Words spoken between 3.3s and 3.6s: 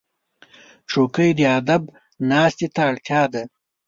ده.